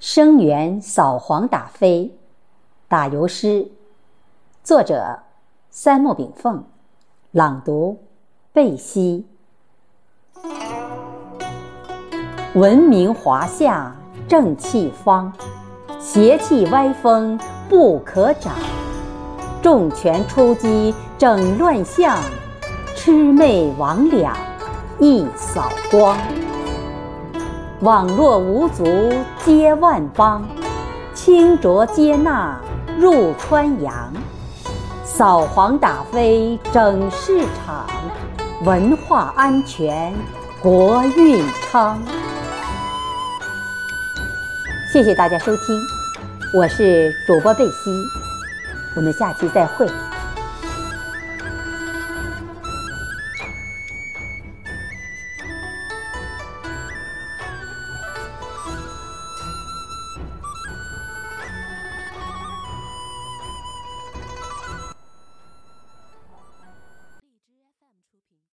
[0.00, 2.10] 声援扫黄打非，
[2.88, 3.70] 打油诗，
[4.64, 5.18] 作者
[5.68, 6.64] 三木炳凤，
[7.32, 8.02] 朗读
[8.50, 9.26] 贝西。
[12.54, 13.94] 文明华夏
[14.26, 15.30] 正气方，
[15.98, 17.38] 邪气歪风
[17.68, 18.54] 不可长。
[19.60, 22.18] 重拳出击整乱象，
[22.96, 24.32] 魑魅魍魉
[24.98, 26.16] 一扫光。
[27.80, 28.84] 网络无足
[29.42, 30.46] 皆万邦，
[31.14, 32.60] 清浊接纳
[32.98, 34.12] 入川洋。
[35.02, 37.86] 扫黄打非整市场，
[38.66, 40.12] 文化安全
[40.60, 41.98] 国运昌。
[44.92, 45.74] 谢谢大家收听，
[46.52, 47.90] 我是主播贝西，
[48.94, 49.86] 我们下期再会。